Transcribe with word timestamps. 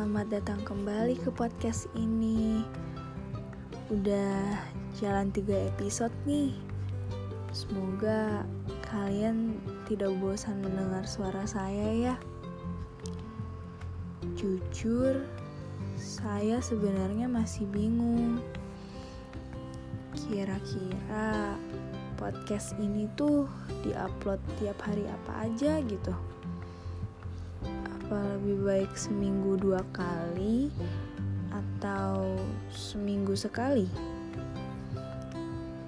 selamat 0.00 0.32
datang 0.32 0.64
kembali 0.64 1.12
ke 1.20 1.28
podcast 1.28 1.84
ini. 1.92 2.64
Udah 3.92 4.56
jalan 4.96 5.28
tiga 5.28 5.52
episode 5.68 6.08
nih. 6.24 6.56
Semoga 7.52 8.48
kalian 8.80 9.60
tidak 9.84 10.16
bosan 10.16 10.64
mendengar 10.64 11.04
suara 11.04 11.44
saya 11.44 11.92
ya. 11.92 12.14
Jujur, 14.40 15.20
saya 16.00 16.64
sebenarnya 16.64 17.28
masih 17.28 17.68
bingung. 17.68 18.40
Kira-kira 20.16 21.60
podcast 22.16 22.72
ini 22.80 23.04
tuh 23.20 23.44
diupload 23.84 24.40
tiap 24.64 24.80
hari 24.80 25.04
apa 25.04 25.44
aja 25.44 25.76
gitu 25.84 26.16
apa 28.10 28.42
lebih 28.42 28.66
baik 28.66 28.92
seminggu 28.98 29.54
dua 29.54 29.86
kali 29.94 30.66
atau 31.54 32.34
seminggu 32.74 33.38
sekali? 33.38 33.86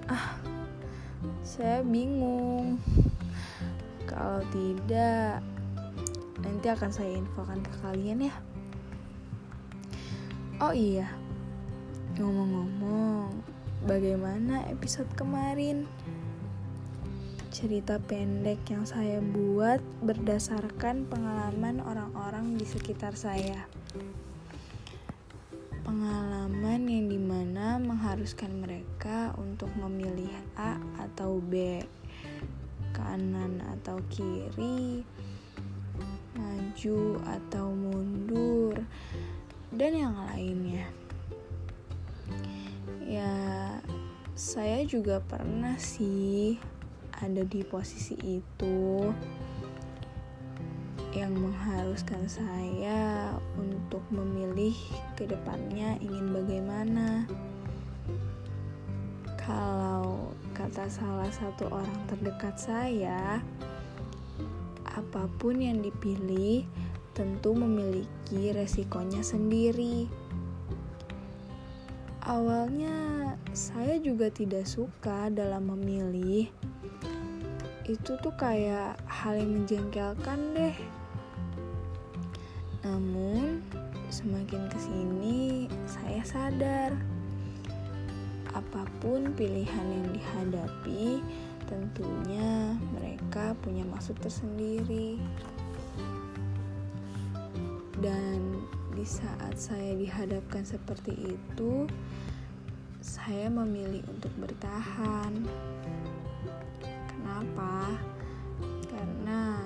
Ah, 0.07 0.39
saya 1.43 1.83
bingung. 1.83 2.79
Kalau 4.07 4.39
tidak, 4.55 5.43
nanti 6.39 6.67
akan 6.71 6.95
saya 6.95 7.11
infokan 7.11 7.59
ke 7.59 7.75
kalian 7.83 8.31
ya. 8.31 8.35
Oh 10.63 10.71
iya, 10.71 11.11
ngomong-ngomong, 12.15 13.35
bagaimana 13.83 14.63
episode 14.71 15.11
kemarin? 15.19 15.83
Cerita 17.53 18.01
pendek 18.01 18.65
yang 18.65 18.81
saya 18.81 19.21
buat 19.21 19.77
berdasarkan 20.01 21.05
pengalaman 21.05 21.85
orang-orang 21.85 22.57
di 22.57 22.65
sekitar 22.65 23.13
saya. 23.13 23.69
Pengalaman 25.85 26.89
yang 26.89 27.13
di 27.13 27.21
mana 27.21 27.77
mengharuskan 27.77 28.57
mereka 28.57 29.37
untuk 29.37 29.69
memilih 29.77 30.33
A 30.57 30.81
atau 30.97 31.37
B, 31.37 31.77
kanan 32.89 33.61
atau 33.77 34.01
kiri, 34.09 35.05
maju 36.33 37.21
atau 37.37 37.69
mundur, 37.69 38.81
dan 39.69 39.93
yang 39.93 40.17
lainnya. 40.25 40.89
Ya, 43.05 43.29
saya 44.33 44.81
juga 44.89 45.21
pernah 45.21 45.77
sih 45.77 46.57
ada 47.21 47.45
di 47.45 47.61
posisi 47.61 48.17
itu 48.23 49.11
yang 51.13 51.37
mengharuskan 51.37 52.25
saya 52.25 53.29
untuk 53.53 54.01
memilih 54.09 54.73
ke 55.13 55.29
depannya 55.29 56.01
ingin 56.01 56.33
bagaimana. 56.33 57.29
Kalau 59.37 60.33
kata 60.57 60.89
salah 60.89 61.29
satu 61.29 61.69
orang 61.69 61.99
terdekat 62.09 62.57
saya, 62.57 63.37
apa 64.89 65.29
pun 65.37 65.61
yang 65.61 65.85
dipilih 65.85 66.65
tentu 67.13 67.53
memiliki 67.53 68.49
resikonya 68.49 69.21
sendiri. 69.21 70.09
Awalnya 72.23 73.35
saya 73.51 73.99
juga 73.99 74.31
tidak 74.31 74.63
suka 74.63 75.27
dalam 75.27 75.67
memilih 75.75 76.47
itu 77.83 78.15
tuh 78.23 78.31
kayak 78.39 78.95
hal 79.11 79.35
yang 79.35 79.59
menjengkelkan 79.59 80.39
deh. 80.55 80.77
Namun, 82.87 83.59
semakin 84.07 84.71
ke 84.71 84.77
sini 84.79 85.67
saya 85.83 86.23
sadar 86.23 86.95
apa 88.55 88.87
pun 89.03 89.35
pilihan 89.35 89.87
yang 89.91 90.07
dihadapi, 90.15 91.19
tentunya 91.67 92.77
mereka 92.95 93.51
punya 93.59 93.83
maksud 93.83 94.15
tersendiri. 94.23 95.19
Dan 97.99 98.63
di 98.93 99.05
saat 99.09 99.57
saya 99.57 99.97
dihadapkan 99.97 100.61
seperti 100.61 101.33
itu, 101.33 101.89
saya 103.01 103.49
memilih 103.49 104.05
untuk 104.05 104.29
bertahan. 104.37 105.33
Kenapa? 107.09 107.97
Karena 108.85 109.65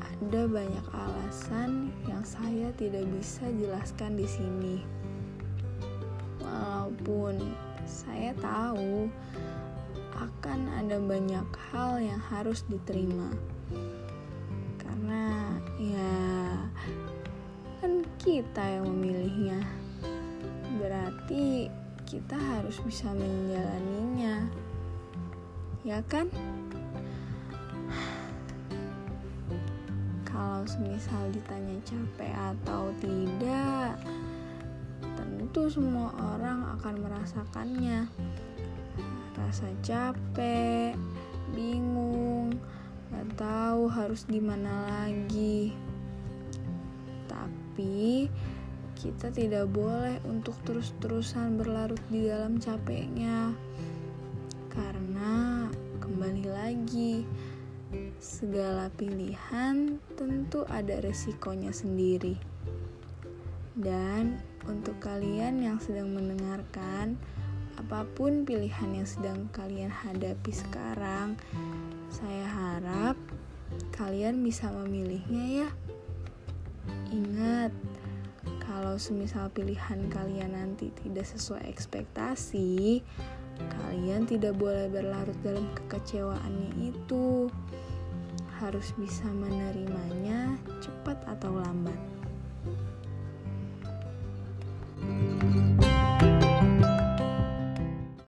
ada 0.00 0.42
banyak 0.48 0.86
alasan 0.96 1.92
yang 2.08 2.24
saya 2.24 2.72
tidak 2.80 3.04
bisa 3.12 3.44
jelaskan 3.60 4.16
di 4.16 4.24
sini. 4.24 4.76
Walaupun 6.40 7.52
saya 7.84 8.32
tahu 8.40 9.12
akan 10.16 10.60
ada 10.80 10.96
banyak 10.96 11.48
hal 11.70 12.00
yang 12.00 12.20
harus 12.32 12.64
diterima. 12.72 13.28
Karena 14.80 15.52
ya 15.76 16.16
kan 17.84 18.00
kita 18.16 18.64
yang 18.64 18.88
memilihnya. 18.88 19.60
Berarti 20.80 21.68
kita 22.08 22.32
harus 22.32 22.80
bisa 22.80 23.12
menjalaninya 23.12 24.48
ya 25.84 26.00
kan? 26.08 26.32
Kalau 30.24 30.64
semisal 30.64 31.28
ditanya 31.28 31.76
capek 31.84 32.32
atau 32.32 32.88
tidak, 33.04 34.00
tentu 35.04 35.68
semua 35.68 36.08
orang 36.16 36.80
akan 36.80 37.04
merasakannya. 37.04 38.08
Rasa 39.36 39.68
capek, 39.84 40.96
bingung, 41.52 42.48
gak 43.12 43.28
tahu 43.36 43.92
harus 43.92 44.24
gimana 44.24 44.72
lagi. 44.88 45.76
Tapi 47.34 48.30
kita 48.94 49.34
tidak 49.34 49.66
boleh 49.74 50.22
untuk 50.30 50.54
terus-terusan 50.62 51.58
berlarut 51.58 52.00
di 52.06 52.30
dalam 52.30 52.62
capeknya. 52.62 53.50
Karena 54.70 55.66
kembali 55.98 56.46
lagi 56.46 57.26
segala 58.22 58.90
pilihan 58.94 59.98
tentu 60.14 60.62
ada 60.70 61.02
resikonya 61.02 61.74
sendiri. 61.74 62.38
Dan 63.74 64.38
untuk 64.70 65.02
kalian 65.02 65.58
yang 65.58 65.82
sedang 65.82 66.14
mendengarkan 66.14 67.18
apa 67.74 68.06
pun 68.14 68.46
pilihan 68.46 69.02
yang 69.02 69.08
sedang 69.08 69.50
kalian 69.50 69.90
hadapi 69.90 70.54
sekarang 70.54 71.34
saya 72.06 72.46
harap 72.46 73.18
kalian 73.98 74.46
bisa 74.46 74.70
memilihnya 74.70 75.66
ya 75.66 75.68
ingat 77.14 77.70
kalau 78.66 78.98
semisal 78.98 79.46
pilihan 79.54 80.10
kalian 80.10 80.58
nanti 80.58 80.90
tidak 80.98 81.30
sesuai 81.30 81.62
ekspektasi 81.70 82.98
Kalian 83.58 84.26
tidak 84.26 84.58
boleh 84.58 84.90
berlarut 84.90 85.38
dalam 85.46 85.66
kekecewaannya 85.78 86.90
itu. 86.90 87.46
Harus 88.58 88.94
bisa 88.98 89.26
menerimanya 89.30 90.58
cepat 90.82 91.18
atau 91.26 91.54
lambat. 91.58 91.98